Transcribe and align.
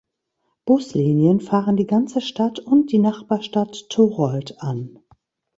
Buslinien 0.65 1.41
fahren 1.41 1.77
die 1.77 1.85
ganze 1.85 2.21
Stadt 2.21 2.57
und 2.59 2.91
die 2.91 2.97
Nachbarstadt 2.97 3.85
Thorold 3.91 4.59
an. 4.59 4.97